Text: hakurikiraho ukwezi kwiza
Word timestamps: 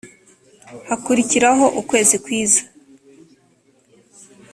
hakurikiraho 0.87 1.65
ukwezi 1.81 2.15
kwiza 2.23 2.61